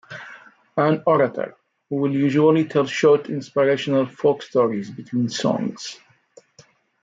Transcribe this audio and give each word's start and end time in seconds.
An 0.77 1.03
orator 1.05 1.55
will 1.91 2.11
usually 2.11 2.65
tell 2.65 2.87
short 2.87 3.29
inspirational 3.29 4.07
folk-stories 4.07 4.89
between 4.89 5.29
songs. 5.29 5.99